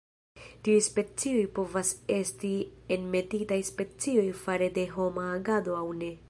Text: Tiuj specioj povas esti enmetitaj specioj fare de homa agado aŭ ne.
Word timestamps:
Tiuj 0.67 0.77
specioj 0.85 1.43
povas 1.59 1.91
esti 2.15 2.51
enmetitaj 2.97 3.61
specioj 3.69 4.25
fare 4.43 4.71
de 4.79 4.87
homa 4.97 5.29
agado 5.37 5.79
aŭ 5.83 5.87
ne. 6.01 6.11